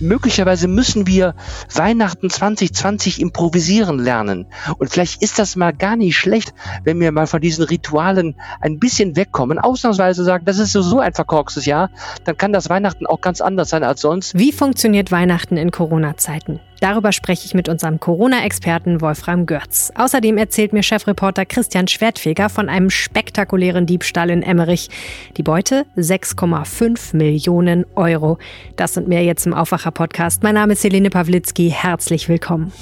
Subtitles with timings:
[0.00, 1.34] möglicherweise müssen wir
[1.74, 4.46] Weihnachten 2020 improvisieren lernen.
[4.78, 6.54] Und vielleicht ist das mal gar nicht schlecht,
[6.84, 11.12] wenn wir mal von diesen Ritualen ein bisschen wegkommen, ausnahmsweise sagen, das ist so ein
[11.12, 11.90] verkorkstes Jahr,
[12.24, 14.36] dann kann das Weihnachten auch ganz anders sein als sonst.
[14.38, 16.60] Wie funktioniert Weihnachten in Corona-Zeiten?
[16.80, 19.92] Darüber spreche ich mit unserem Corona-Experten Wolfram Görz.
[19.96, 24.88] Außerdem erzählt mir Chefreporter Christian Schwertfeger von einem spektakulären Diebstahl in Emmerich.
[25.36, 28.38] Die Beute 6,5 Millionen Euro.
[28.76, 29.52] Das und mehr jetzt im
[29.90, 30.42] Aufwacher-Podcast.
[30.42, 31.70] Mein Name ist Helene Pawlitzki.
[31.70, 32.72] Herzlich willkommen.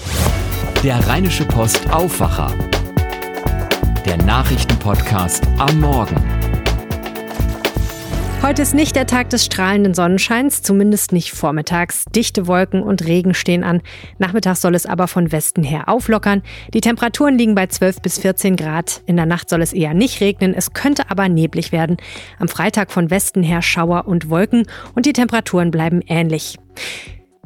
[0.83, 2.53] Der Rheinische Post Aufwacher.
[4.05, 6.17] Der Nachrichtenpodcast am Morgen.
[8.49, 12.07] Heute ist nicht der Tag des strahlenden Sonnenscheins, zumindest nicht vormittags.
[12.17, 13.83] Dichte Wolken und Regen stehen an.
[14.17, 16.43] Nachmittags soll es aber von Westen her auflockern.
[16.73, 19.03] Die Temperaturen liegen bei 12 bis 14 Grad.
[19.05, 21.99] In der Nacht soll es eher nicht regnen, es könnte aber neblig werden.
[22.39, 26.57] Am Freitag von Westen her Schauer und Wolken und die Temperaturen bleiben ähnlich.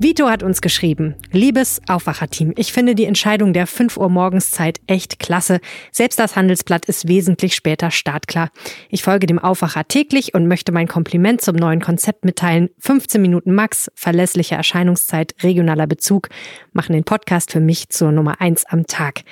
[0.03, 5.21] Vito hat uns geschrieben, liebes Aufwacherteam, ich finde die Entscheidung der 5 Uhr Morgenszeit echt
[5.21, 5.61] klasse.
[5.93, 8.51] Selbst das Handelsblatt ist wesentlich später startklar.
[8.91, 12.71] Ich folge dem Aufwacher täglich und möchte mein Kompliment zum neuen Konzept mitteilen.
[12.81, 16.31] 15 Minuten Max, verlässliche Erscheinungszeit, regionaler Bezug,
[16.73, 19.23] machen den Podcast für mich zur Nummer 1 am Tag.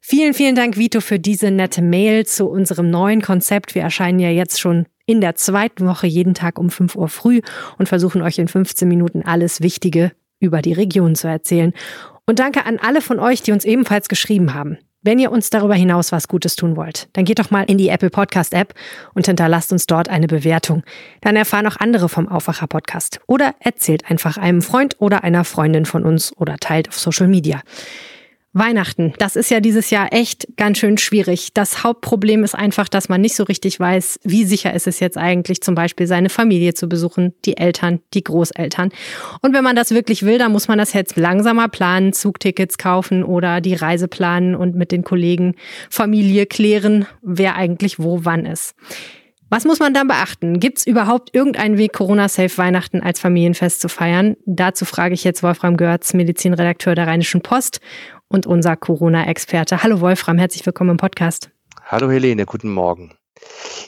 [0.00, 3.74] Vielen, vielen Dank, Vito, für diese nette Mail zu unserem neuen Konzept.
[3.74, 7.40] Wir erscheinen ja jetzt schon in der zweiten Woche jeden Tag um 5 Uhr früh
[7.78, 11.72] und versuchen euch in 15 Minuten alles Wichtige über die Region zu erzählen.
[12.26, 14.78] Und danke an alle von euch, die uns ebenfalls geschrieben haben.
[15.02, 17.88] Wenn ihr uns darüber hinaus was Gutes tun wollt, dann geht doch mal in die
[17.88, 18.74] Apple Podcast App
[19.14, 20.82] und hinterlasst uns dort eine Bewertung.
[21.20, 23.20] Dann erfahren auch andere vom Aufwacher Podcast.
[23.26, 27.62] Oder erzählt einfach einem Freund oder einer Freundin von uns oder teilt auf Social Media.
[28.58, 31.54] Weihnachten, das ist ja dieses Jahr echt ganz schön schwierig.
[31.54, 35.16] Das Hauptproblem ist einfach, dass man nicht so richtig weiß, wie sicher ist es jetzt
[35.16, 38.90] eigentlich, zum Beispiel seine Familie zu besuchen, die Eltern, die Großeltern.
[39.40, 43.24] Und wenn man das wirklich will, dann muss man das jetzt langsamer planen, Zugtickets kaufen
[43.24, 45.54] oder die Reise planen und mit den Kollegen
[45.90, 48.74] Familie klären, wer eigentlich wo wann ist.
[49.50, 50.60] Was muss man dann beachten?
[50.60, 54.36] Gibt es überhaupt irgendeinen Weg, Corona-safe Weihnachten als Familienfest zu feiern?
[54.44, 57.80] Dazu frage ich jetzt Wolfram Görz, Medizinredakteur der Rheinischen Post
[58.28, 59.82] und unser Corona-Experte.
[59.82, 61.50] Hallo Wolfram, herzlich willkommen im Podcast.
[61.84, 63.14] Hallo Helene, guten Morgen.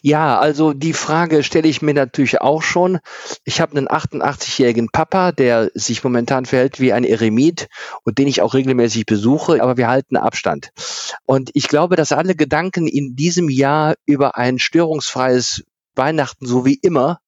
[0.02, 2.98] Ja, also die Frage stelle ich mir natürlich auch schon.
[3.44, 7.68] Ich habe einen 88-jährigen Papa, der sich momentan verhält wie ein Eremit
[8.04, 10.70] und den ich auch regelmäßig besuche, aber wir halten Abstand.
[11.26, 15.64] Und ich glaube, dass alle Gedanken in diesem Jahr über ein störungsfreies
[15.94, 17.20] Weihnachten so wie immer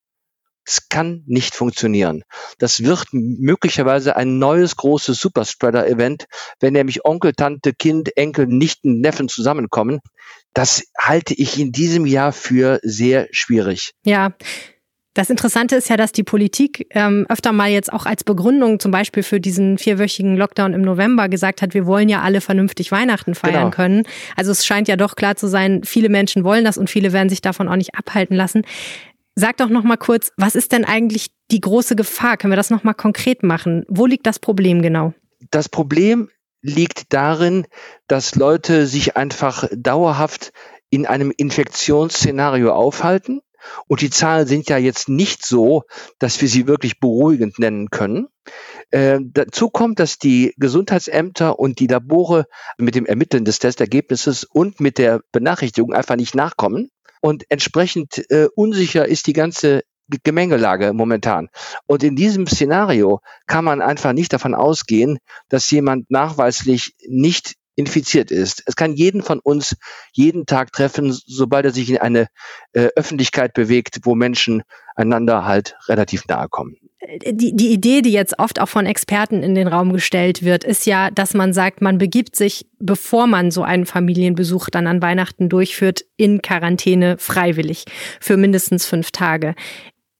[0.65, 2.23] es kann nicht funktionieren.
[2.59, 6.27] Das wird möglicherweise ein neues großes Superspreader-Event,
[6.61, 10.01] wenn nämlich Onkel, Tante, Kind, Enkel, Nichten, Neffen zusammenkommen.
[10.55, 13.93] Das halte ich in diesem Jahr für sehr schwierig.
[14.05, 14.35] Ja,
[15.15, 18.91] das Interessante ist ja, dass die Politik ähm, öfter mal jetzt auch als Begründung zum
[18.91, 23.35] Beispiel für diesen vierwöchigen Lockdown im November gesagt hat, wir wollen ja alle vernünftig Weihnachten
[23.35, 23.71] feiern genau.
[23.71, 24.03] können.
[24.37, 27.29] Also es scheint ja doch klar zu sein, viele Menschen wollen das und viele werden
[27.29, 28.63] sich davon auch nicht abhalten lassen.
[29.35, 32.37] Sag doch noch mal kurz, was ist denn eigentlich die große Gefahr?
[32.37, 33.85] Können wir das noch mal konkret machen?
[33.89, 35.15] Wo liegt das Problem genau?
[35.51, 36.29] Das Problem
[36.61, 37.67] liegt darin,
[38.07, 40.53] dass Leute sich einfach dauerhaft
[40.91, 43.41] in einem Infektionsszenario aufhalten.
[43.87, 45.85] Und die Zahlen sind ja jetzt nicht so,
[46.19, 48.27] dass wir sie wirklich beruhigend nennen können.
[48.91, 54.81] Äh, dazu kommt, dass die Gesundheitsämter und die Labore mit dem Ermitteln des Testergebnisses und
[54.81, 56.91] mit der Benachrichtigung einfach nicht nachkommen.
[57.23, 59.83] Und entsprechend äh, unsicher ist die ganze
[60.25, 61.49] Gemengelage momentan.
[61.87, 65.19] Und in diesem Szenario kann man einfach nicht davon ausgehen,
[65.49, 68.63] dass jemand nachweislich nicht infiziert ist.
[68.67, 69.77] Es kann jeden von uns
[70.13, 72.27] jeden Tag treffen, sobald er sich in eine
[72.73, 74.63] äh, Öffentlichkeit bewegt, wo Menschen
[74.95, 76.77] einander halt relativ nahe kommen
[77.33, 80.87] die, die Idee, die jetzt oft auch von Experten in den Raum gestellt wird, ist
[80.87, 85.49] ja, dass man sagt, man begibt sich, bevor man so einen Familienbesuch dann an Weihnachten
[85.49, 87.85] durchführt, in Quarantäne freiwillig
[88.21, 89.55] für mindestens fünf Tage.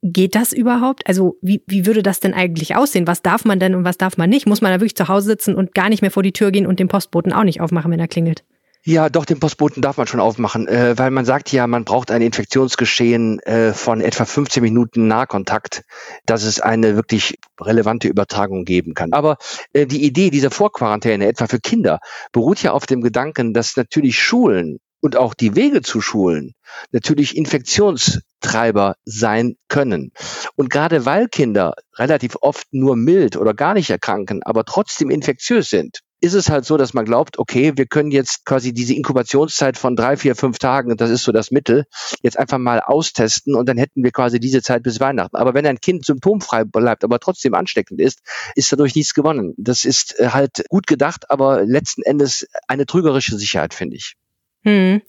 [0.03, 1.07] Geht das überhaupt?
[1.07, 3.07] Also wie, wie würde das denn eigentlich aussehen?
[3.07, 4.49] Was darf man denn und was darf man nicht?
[4.49, 6.67] Muss man da wirklich zu Hause sitzen und gar nicht mehr vor die Tür gehen
[6.67, 8.43] und den Postboten auch nicht aufmachen, wenn er klingelt?
[8.85, 12.11] Ja, doch, den Postboten darf man schon aufmachen, äh, weil man sagt ja, man braucht
[12.11, 15.85] ein Infektionsgeschehen äh, von etwa 15 Minuten Nahkontakt,
[16.27, 19.13] dass es eine wirklich relevante Übertragung geben kann.
[19.13, 19.37] Aber
[19.73, 22.01] äh, die Idee dieser Vorquarantäne, etwa für Kinder,
[22.33, 26.55] beruht ja auf dem Gedanken, dass natürlich Schulen und auch die Wege zu Schulen
[26.91, 30.11] natürlich Infektionstreiber sein können.
[30.57, 35.71] Und gerade weil Kinder relativ oft nur mild oder gar nicht erkranken, aber trotzdem infektiös
[35.71, 39.77] sind, ist es halt so, dass man glaubt, okay, wir können jetzt quasi diese Inkubationszeit
[39.77, 41.85] von drei, vier, fünf Tagen, das ist so das Mittel,
[42.23, 45.37] jetzt einfach mal austesten und dann hätten wir quasi diese Zeit bis Weihnachten.
[45.37, 48.21] Aber wenn ein Kind symptomfrei bleibt, aber trotzdem ansteckend ist,
[48.55, 49.55] ist dadurch nichts gewonnen.
[49.57, 54.15] Das ist äh, halt gut gedacht, aber letzten Endes eine trügerische Sicherheit, finde ich.
[54.65, 55.03] Hm.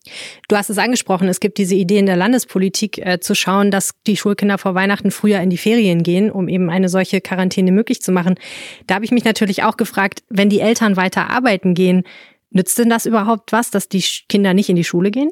[0.47, 3.91] Du hast es angesprochen, es gibt diese Idee in der Landespolitik äh, zu schauen, dass
[4.07, 8.01] die Schulkinder vor Weihnachten früher in die Ferien gehen, um eben eine solche Quarantäne möglich
[8.01, 8.35] zu machen.
[8.88, 12.03] Da habe ich mich natürlich auch gefragt, wenn die Eltern weiter arbeiten gehen,
[12.50, 15.29] nützt denn das überhaupt was, dass die Kinder nicht in die Schule gehen?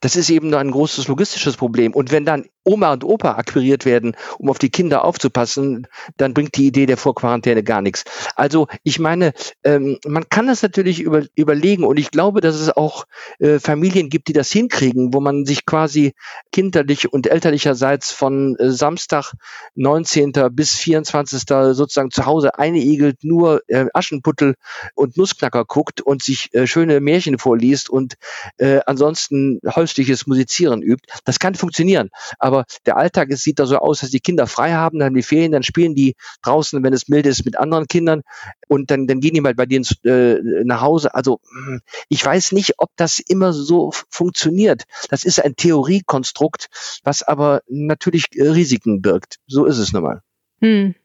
[0.00, 1.92] Das ist eben nur ein großes logistisches Problem.
[1.94, 5.86] Und wenn dann Oma und Opa akquiriert werden, um auf die Kinder aufzupassen,
[6.16, 8.04] dann bringt die Idee der Vorquarantäne gar nichts.
[8.36, 9.32] Also ich meine,
[9.64, 13.06] ähm, man kann das natürlich über, überlegen und ich glaube, dass es auch
[13.38, 16.12] äh, Familien gibt, die das hinkriegen, wo man sich quasi
[16.52, 19.32] kinderlich und elterlicherseits von äh, Samstag
[19.74, 20.32] 19.
[20.52, 21.42] bis 24.
[21.46, 24.54] sozusagen zu Hause einigelt, nur äh, Aschenputtel
[24.94, 28.14] und Nussknacker guckt und sich äh, schöne Märchen vorliest und
[28.58, 31.06] äh, ansonsten häusliches Musizieren übt.
[31.24, 32.10] Das kann funktionieren.
[32.38, 35.14] Aber aber der Alltag es sieht da so aus, dass die Kinder frei haben, dann
[35.14, 38.22] die Ferien, dann spielen die draußen, wenn es mild ist, mit anderen Kindern
[38.68, 41.14] und dann, dann gehen die mal bei denen äh, nach Hause.
[41.14, 44.82] Also hm, ich weiß nicht, ob das immer so funktioniert.
[45.10, 46.66] Das ist ein Theoriekonstrukt,
[47.04, 49.36] was aber natürlich äh, Risiken birgt.
[49.46, 50.22] So ist es nun mal.
[50.60, 50.96] Hm.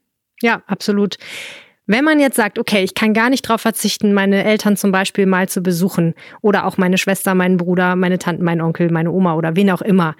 [0.42, 1.16] Ja, absolut.
[1.88, 5.24] Wenn man jetzt sagt, okay, ich kann gar nicht darauf verzichten, meine Eltern zum Beispiel
[5.24, 9.36] mal zu besuchen oder auch meine Schwester, meinen Bruder, meine Tante, meinen Onkel, meine Oma
[9.36, 10.16] oder wen auch immer,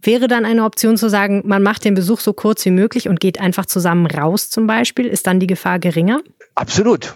[0.00, 3.18] Wäre dann eine Option zu sagen, man macht den Besuch so kurz wie möglich und
[3.18, 5.06] geht einfach zusammen raus zum Beispiel?
[5.06, 6.20] Ist dann die Gefahr geringer?
[6.54, 7.14] Absolut.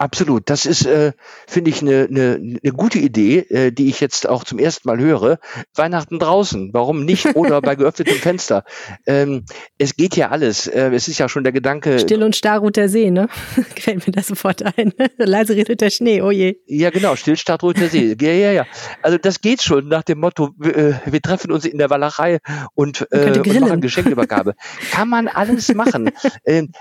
[0.00, 0.48] Absolut.
[0.48, 1.12] Das ist, äh,
[1.46, 4.98] finde ich, eine ne, ne gute Idee, äh, die ich jetzt auch zum ersten Mal
[4.98, 5.38] höre.
[5.74, 7.36] Weihnachten draußen, warum nicht?
[7.36, 8.64] Oder bei geöffnetem Fenster.
[9.06, 9.44] Ähm,
[9.76, 10.66] es geht ja alles.
[10.66, 11.98] Äh, es ist ja schon der Gedanke.
[11.98, 13.28] Still und starr ruht der See, ne?
[13.74, 14.94] Gefällt mir das sofort ein.
[15.18, 16.56] Leise redet der Schnee, oh je.
[16.66, 18.16] Ja, genau, still, starr ruht der See.
[18.18, 18.66] Ja, ja, ja.
[19.02, 22.38] Also das geht schon nach dem Motto, äh, wir treffen uns in der Walachei
[22.72, 24.54] und, äh, und machen Geschenkübergabe.
[24.92, 26.10] Kann man alles machen.
[26.46, 26.72] Ähm,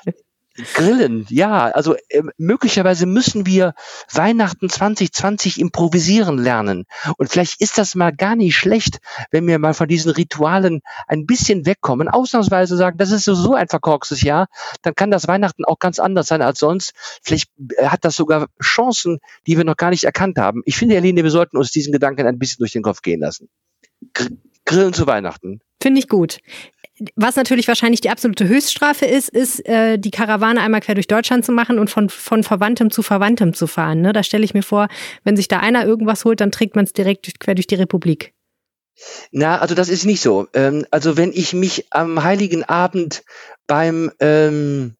[0.73, 1.67] Grillen, ja.
[1.67, 3.73] Also äh, möglicherweise müssen wir
[4.11, 6.85] Weihnachten 2020 improvisieren lernen.
[7.17, 8.99] Und vielleicht ist das mal gar nicht schlecht,
[9.31, 13.67] wenn wir mal von diesen Ritualen ein bisschen wegkommen, ausnahmsweise sagen, das ist so ein
[13.67, 14.47] verkorkstes Jahr,
[14.81, 16.93] dann kann das Weihnachten auch ganz anders sein als sonst.
[17.23, 20.61] Vielleicht äh, hat das sogar Chancen, die wir noch gar nicht erkannt haben.
[20.65, 23.49] Ich finde, Aline, wir sollten uns diesen Gedanken ein bisschen durch den Kopf gehen lassen.
[24.65, 25.61] Grillen zu Weihnachten.
[25.81, 26.39] Finde ich gut.
[27.15, 31.45] Was natürlich wahrscheinlich die absolute Höchststrafe ist, ist, äh, die Karawane einmal quer durch Deutschland
[31.45, 34.01] zu machen und von, von Verwandtem zu Verwandtem zu fahren.
[34.01, 34.11] Ne?
[34.11, 34.89] Da stelle ich mir vor,
[35.23, 37.75] wenn sich da einer irgendwas holt, dann trägt man es direkt durch, quer durch die
[37.75, 38.33] Republik.
[39.31, 40.47] Na, also das ist nicht so.
[40.53, 43.23] Ähm, also wenn ich mich am heiligen Abend
[43.65, 44.95] beim ähm,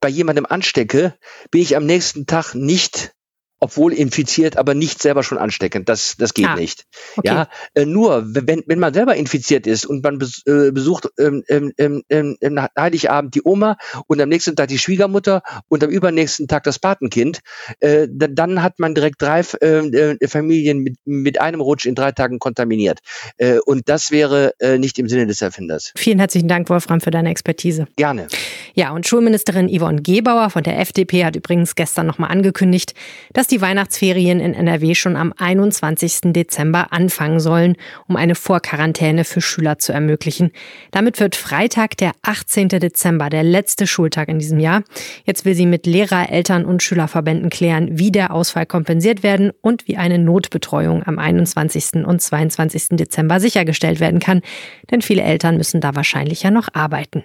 [0.00, 1.14] bei jemandem anstecke,
[1.50, 3.15] bin ich am nächsten Tag nicht
[3.58, 5.88] obwohl infiziert, aber nicht selber schon ansteckend.
[5.88, 6.84] Das, das geht ah, nicht.
[7.16, 7.28] Okay.
[7.28, 11.42] Ja, äh, nur wenn, wenn man selber infiziert ist und man bes, äh, besucht ähm,
[11.48, 13.76] ähm, ähm, ähm, Heiligabend die Oma
[14.06, 17.40] und am nächsten Tag die Schwiegermutter und am übernächsten Tag das Patenkind,
[17.80, 21.94] äh, dann, dann hat man direkt drei äh, äh, Familien mit, mit einem Rutsch in
[21.94, 23.00] drei Tagen kontaminiert.
[23.38, 25.92] Äh, und das wäre äh, nicht im Sinne des Erfinders.
[25.96, 27.86] Vielen herzlichen Dank, Wolfram, für deine Expertise.
[27.96, 28.28] Gerne.
[28.74, 32.94] Ja, und Schulministerin Yvonne Gebauer von der FDP hat übrigens gestern nochmal angekündigt,
[33.32, 36.32] dass dass die Weihnachtsferien in NRW schon am 21.
[36.32, 37.76] Dezember anfangen sollen,
[38.08, 40.50] um eine Vorquarantäne für Schüler zu ermöglichen.
[40.90, 42.70] Damit wird Freitag, der 18.
[42.70, 44.82] Dezember, der letzte Schultag in diesem Jahr.
[45.26, 49.86] Jetzt will sie mit Lehrer, Eltern und Schülerverbänden klären, wie der Ausfall kompensiert werden und
[49.86, 52.04] wie eine Notbetreuung am 21.
[52.04, 52.96] und 22.
[52.96, 54.42] Dezember sichergestellt werden kann.
[54.90, 57.22] Denn viele Eltern müssen da wahrscheinlich ja noch arbeiten.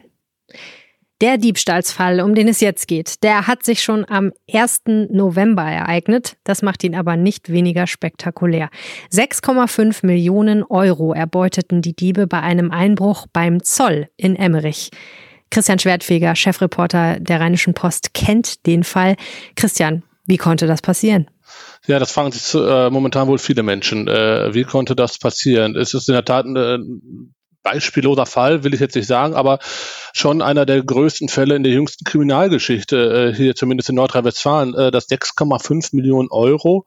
[1.22, 4.82] Der Diebstahlsfall, um den es jetzt geht, der hat sich schon am 1.
[5.12, 6.36] November ereignet.
[6.44, 8.72] Das macht ihn aber nicht weniger spektakulär.
[9.14, 14.90] 6,5 Millionen Euro erbeuteten die Diebe bei einem Einbruch beim Zoll in Emmerich.
[15.52, 19.16] Christian Schwertfeger, Chefreporter der Rheinischen Post, kennt den Fall.
[19.56, 21.30] Christian, wie konnte das passieren?
[21.86, 24.08] Ja, das fragen sich äh, momentan wohl viele Menschen.
[24.08, 25.76] Äh, wie konnte das passieren?
[25.76, 26.84] Es ist in der Tat eine
[27.64, 29.60] beispielloser Fall, will ich jetzt nicht sagen, aber
[30.14, 34.92] schon einer der größten Fälle in der jüngsten Kriminalgeschichte, äh, hier zumindest in Nordrhein-Westfalen, äh,
[34.92, 36.86] dass 6,5 Millionen Euro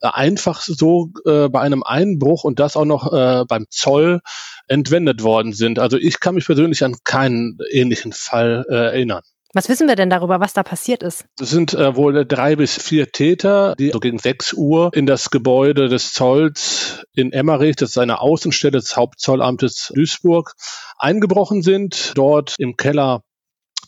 [0.00, 4.20] äh, einfach so äh, bei einem Einbruch und das auch noch äh, beim Zoll
[4.68, 5.78] entwendet worden sind.
[5.78, 9.22] Also ich kann mich persönlich an keinen ähnlichen Fall äh, erinnern.
[9.54, 11.26] Was wissen wir denn darüber, was da passiert ist?
[11.38, 15.28] Es sind äh, wohl drei bis vier Täter, die so gegen sechs Uhr in das
[15.28, 20.54] Gebäude des Zolls in Emmerich, das ist eine Außenstelle des Hauptzollamtes Duisburg,
[20.96, 22.12] eingebrochen sind.
[22.14, 23.24] Dort im Keller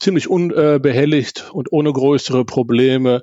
[0.00, 3.22] ziemlich unbehelligt und ohne größere Probleme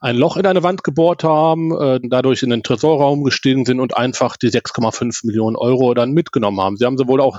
[0.00, 3.96] ein Loch in eine Wand gebohrt haben, äh, dadurch in den Tresorraum gestiegen sind und
[3.96, 6.76] einfach die 6,5 Millionen Euro dann mitgenommen haben.
[6.76, 7.38] Sie haben sie wohl auch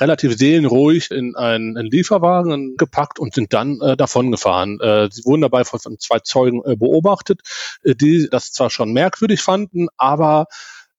[0.00, 4.80] relativ seelenruhig in einen, einen Lieferwagen gepackt und sind dann äh, davongefahren.
[4.80, 7.40] Äh, sie wurden dabei von, von zwei Zeugen äh, beobachtet,
[7.82, 10.46] äh, die das zwar schon merkwürdig fanden, aber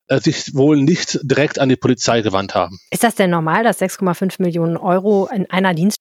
[0.07, 2.79] äh, sich wohl nicht direkt an die Polizei gewandt haben.
[2.91, 5.97] Ist das denn normal, dass 6,5 Millionen Euro in einer Dienst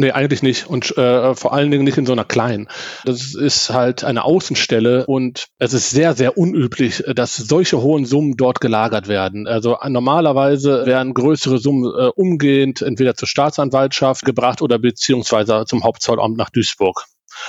[0.00, 0.70] Nee, eigentlich nicht.
[0.70, 2.68] Und äh, vor allen Dingen nicht in so einer kleinen.
[3.04, 8.36] Das ist halt eine Außenstelle und es ist sehr, sehr unüblich, dass solche hohen Summen
[8.36, 9.48] dort gelagert werden.
[9.48, 16.36] Also normalerweise werden größere Summen äh, umgehend entweder zur Staatsanwaltschaft gebracht oder beziehungsweise zum Hauptzollamt
[16.36, 17.04] nach Duisburg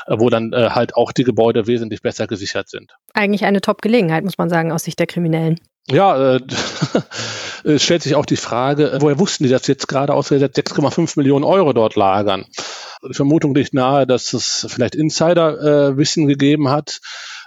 [0.08, 2.96] äh, wo dann äh, halt auch die Gebäude wesentlich besser gesichert sind.
[3.14, 5.60] Eigentlich eine Top-Gelegenheit, muss man sagen, aus Sicht der Kriminellen.
[5.88, 6.40] Ja, äh,
[7.64, 11.46] es stellt sich auch die Frage, woher wussten die das jetzt gerade ausgerechnet 6,5 Millionen
[11.46, 12.46] Euro dort lagern?
[13.08, 17.00] Die Vermutung liegt nahe, dass es vielleicht Insiderwissen äh, gegeben hat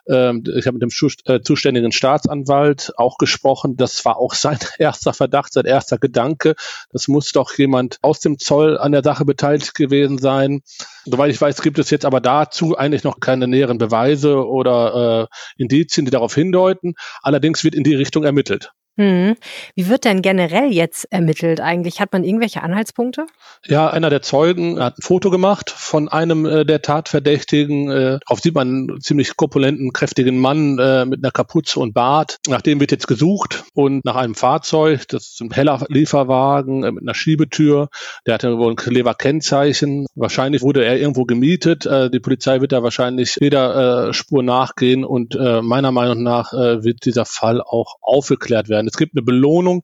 [0.09, 3.77] ähm, ich habe mit dem äh, zuständigen Staatsanwalt auch gesprochen.
[3.77, 6.55] Das war auch sein erster Verdacht, sein erster Gedanke.
[6.91, 10.63] Das muss doch jemand aus dem Zoll an der Sache beteiligt gewesen sein.
[11.05, 15.63] Soweit ich weiß, gibt es jetzt aber dazu eigentlich noch keine näheren Beweise oder äh,
[15.63, 16.95] Indizien, die darauf hindeuten.
[17.23, 18.73] Allerdings wird in die Richtung ermittelt.
[18.99, 19.37] Hm.
[19.75, 21.99] Wie wird denn generell jetzt ermittelt eigentlich?
[22.01, 23.25] Hat man irgendwelche Anhaltspunkte?
[23.65, 27.91] Ja, einer der Zeugen hat ein Foto gemacht von einem äh, der Tatverdächtigen.
[27.91, 32.37] Äh, darauf sieht man einen ziemlich korpulenten, kräftigen Mann äh, mit einer Kapuze und Bart.
[32.49, 35.09] Nach dem wird jetzt gesucht und nach einem Fahrzeug.
[35.09, 37.89] Das ist ein heller Lieferwagen äh, mit einer Schiebetür.
[38.27, 40.07] Der hatte wohl ein clever Kennzeichen.
[40.15, 41.87] Wahrscheinlich wurde er irgendwo gemietet.
[41.87, 46.53] Äh, die Polizei wird da wahrscheinlich jeder äh, Spur nachgehen und äh, meiner Meinung nach
[46.53, 48.89] wird dieser Fall auch aufgeklärt werden werden.
[48.89, 49.83] Es gibt eine Belohnung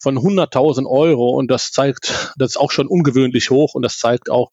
[0.00, 4.30] von 100.000 Euro und das zeigt, das ist auch schon ungewöhnlich hoch und das zeigt
[4.30, 4.50] auch,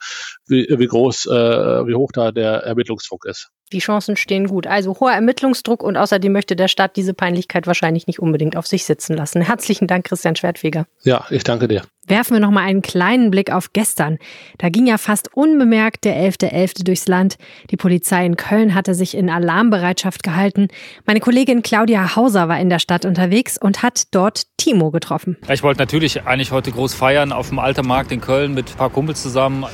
[0.47, 3.50] wie, wie groß, äh, wie hoch da der Ermittlungsdruck ist.
[3.71, 4.67] Die Chancen stehen gut.
[4.67, 8.85] Also hoher Ermittlungsdruck und außerdem möchte der Staat diese Peinlichkeit wahrscheinlich nicht unbedingt auf sich
[8.85, 9.41] sitzen lassen.
[9.41, 10.85] Herzlichen Dank, Christian Schwertfeger.
[11.03, 11.83] Ja, ich danke dir.
[12.05, 14.17] Werfen wir noch mal einen kleinen Blick auf gestern.
[14.57, 16.51] Da ging ja fast unbemerkt der 11.11.
[16.51, 16.83] .11.
[16.83, 17.38] durchs Land.
[17.72, 20.67] Die Polizei in Köln hatte sich in Alarmbereitschaft gehalten.
[21.05, 25.38] Meine Kollegin Claudia Hauser war in der Stadt unterwegs und hat dort Timo getroffen.
[25.50, 28.89] Ich wollte natürlich eigentlich heute groß feiern auf dem Altermarkt in Köln mit ein paar
[28.89, 29.65] Kumpels zusammen.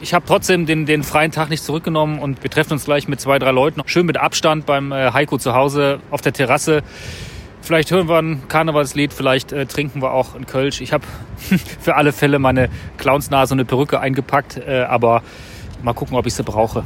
[0.00, 3.20] Ich habe trotzdem den, den freien Tag nicht zurückgenommen und wir treffen uns gleich mit
[3.20, 3.82] zwei, drei Leuten.
[3.84, 6.82] Schön mit Abstand beim äh, Heiko zu Hause auf der Terrasse.
[7.62, 10.80] Vielleicht hören wir ein Karnevalslied, vielleicht äh, trinken wir auch einen Kölsch.
[10.80, 11.04] Ich habe
[11.80, 15.22] für alle Fälle meine Clownsnase und eine Perücke eingepackt, äh, aber
[15.82, 16.84] mal gucken, ob ich sie brauche.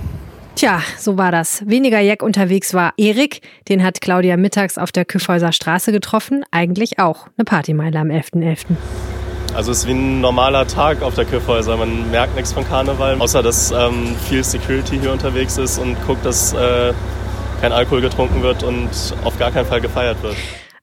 [0.56, 1.66] Tja, so war das.
[1.66, 3.40] Weniger Jack unterwegs war Erik.
[3.68, 6.44] Den hat Claudia mittags auf der Küffhäuser Straße getroffen.
[6.52, 8.34] Eigentlich auch eine Partymeile am 11.11.
[8.34, 8.66] .11.
[9.54, 11.76] Also es ist wie ein normaler Tag auf der Küffhäuser.
[11.76, 16.24] Man merkt nichts von Karneval, außer dass ähm, viel Security hier unterwegs ist und guckt,
[16.24, 16.92] dass äh,
[17.60, 18.90] kein Alkohol getrunken wird und
[19.24, 20.36] auf gar keinen Fall gefeiert wird.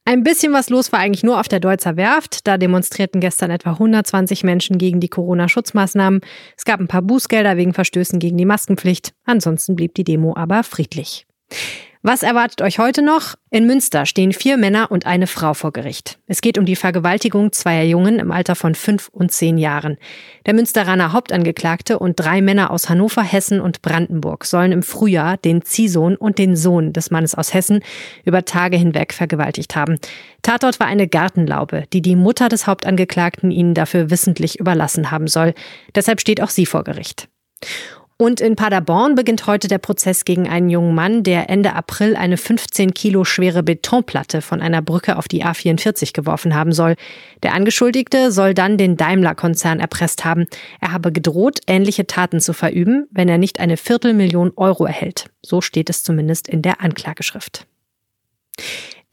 [0.04, 2.46] Ein bisschen was los war eigentlich nur auf der Deutzer Werft.
[2.46, 6.20] Da demonstrierten gestern etwa 120 Menschen gegen die Corona-Schutzmaßnahmen.
[6.56, 9.14] Es gab ein paar Bußgelder wegen Verstößen gegen die Maskenpflicht.
[9.24, 11.26] Ansonsten blieb die Demo aber friedlich.
[12.04, 13.36] Was erwartet euch heute noch?
[13.50, 16.18] In Münster stehen vier Männer und eine Frau vor Gericht.
[16.26, 19.98] Es geht um die Vergewaltigung zweier Jungen im Alter von fünf und zehn Jahren.
[20.44, 25.62] Der Münsteraner Hauptangeklagte und drei Männer aus Hannover, Hessen und Brandenburg sollen im Frühjahr den
[25.62, 27.84] Ziehsohn und den Sohn des Mannes aus Hessen
[28.24, 30.00] über Tage hinweg vergewaltigt haben.
[30.42, 35.54] Tatort war eine Gartenlaube, die die Mutter des Hauptangeklagten ihnen dafür wissentlich überlassen haben soll.
[35.94, 37.28] Deshalb steht auch sie vor Gericht.
[38.22, 42.36] Und in Paderborn beginnt heute der Prozess gegen einen jungen Mann, der Ende April eine
[42.36, 46.94] 15 Kilo schwere Betonplatte von einer Brücke auf die A44 geworfen haben soll.
[47.42, 50.46] Der Angeschuldigte soll dann den Daimler-Konzern erpresst haben.
[50.80, 55.28] Er habe gedroht, ähnliche Taten zu verüben, wenn er nicht eine Viertelmillion Euro erhält.
[55.44, 57.66] So steht es zumindest in der Anklageschrift.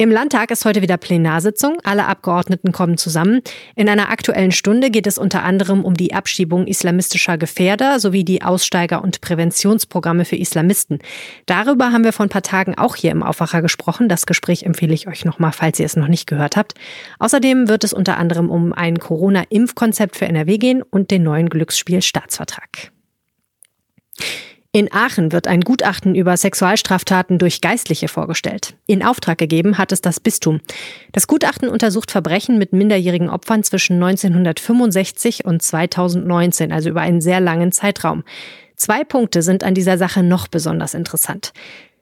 [0.02, 1.76] Im Landtag ist heute wieder Plenarsitzung.
[1.84, 3.42] Alle Abgeordneten kommen zusammen.
[3.76, 8.42] In einer aktuellen Stunde geht es unter anderem um die Abschiebung islamistischer Gefährder sowie die
[8.42, 11.00] Aussteiger- und Präventionsprogramme für Islamisten.
[11.48, 14.08] Darüber haben wir vor ein paar Tagen auch hier im Aufwacher gesprochen.
[14.08, 16.76] Das Gespräch empfehle ich euch nochmal, falls ihr es noch nicht gehört habt.
[17.20, 22.94] Außerdem wird es unter anderem um ein Corona-Impfkonzept für NRW gehen und den neuen Glücksspielstaatsvertrag.
[24.72, 28.76] In Aachen wird ein Gutachten über Sexualstraftaten durch Geistliche vorgestellt.
[28.86, 30.62] In Auftrag gegeben hat es das Bistum.
[31.12, 37.40] Das Gutachten untersucht Verbrechen mit minderjährigen Opfern zwischen 1965 und 2019, also über einen sehr
[37.40, 38.24] langen Zeitraum.
[38.76, 41.52] Zwei Punkte sind an dieser Sache noch besonders interessant.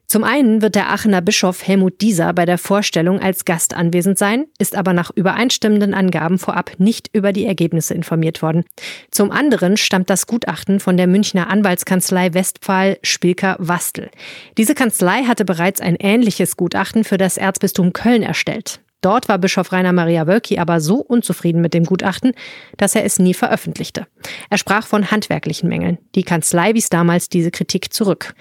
[0.09, 4.45] Zum einen wird der Aachener Bischof Helmut Dieser bei der Vorstellung als Gast anwesend sein,
[4.57, 8.63] ist aber nach übereinstimmenden Angaben vorab nicht über die Ergebnisse informiert worden.
[9.11, 14.09] Zum anderen stammt das Gutachten von der Münchner Anwaltskanzlei Westphal Spilker Wastel.
[14.57, 18.79] Diese Kanzlei hatte bereits ein ähnliches Gutachten für das Erzbistum Köln erstellt.
[19.01, 22.33] Dort war Bischof Rainer Maria Wölki aber so unzufrieden mit dem Gutachten,
[22.77, 24.07] dass er es nie veröffentlichte.
[24.49, 25.99] Er sprach von handwerklichen Mängeln.
[26.15, 28.33] Die Kanzlei wies damals diese Kritik zurück.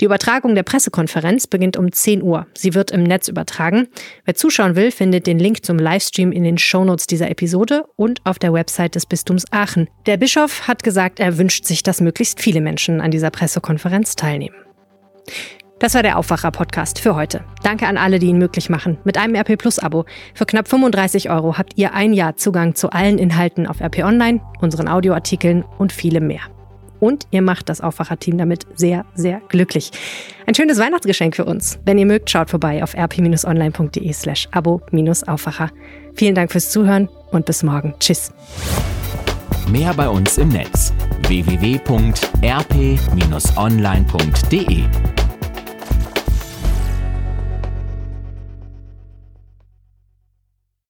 [0.00, 2.46] Die Übertragung der Pressekonferenz beginnt um 10 Uhr.
[2.54, 3.88] Sie wird im Netz übertragen.
[4.24, 8.38] Wer zuschauen will, findet den Link zum Livestream in den Shownotes dieser Episode und auf
[8.38, 9.88] der Website des Bistums Aachen.
[10.06, 14.56] Der Bischof hat gesagt, er wünscht sich, dass möglichst viele Menschen an dieser Pressekonferenz teilnehmen.
[15.78, 17.44] Das war der Aufwacher-Podcast für heute.
[17.62, 18.98] Danke an alle, die ihn möglich machen.
[19.04, 23.18] Mit einem RP Plus-Abo für knapp 35 Euro habt ihr ein Jahr Zugang zu allen
[23.18, 26.40] Inhalten auf RP Online, unseren Audioartikeln und vielem mehr.
[26.98, 29.92] Und ihr macht das Aufwacher-Team damit sehr, sehr glücklich.
[30.46, 31.78] Ein schönes Weihnachtsgeschenk für uns.
[31.84, 35.70] Wenn ihr mögt, schaut vorbei auf rp-online.de slash abo-aufwacher.
[36.14, 37.94] Vielen Dank fürs Zuhören und bis morgen.
[38.00, 38.32] Tschüss.
[39.68, 40.92] Mehr bei uns im Netz
[41.28, 42.48] www.rp-online.de